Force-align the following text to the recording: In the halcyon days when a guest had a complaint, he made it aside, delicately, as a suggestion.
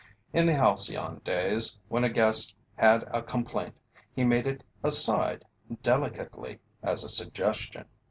In 0.33 0.47
the 0.47 0.55
halcyon 0.55 1.19
days 1.23 1.77
when 1.87 2.03
a 2.03 2.09
guest 2.09 2.55
had 2.73 3.03
a 3.13 3.21
complaint, 3.21 3.75
he 4.15 4.23
made 4.23 4.47
it 4.47 4.63
aside, 4.83 5.45
delicately, 5.83 6.57
as 6.81 7.03
a 7.03 7.07
suggestion. 7.07 7.85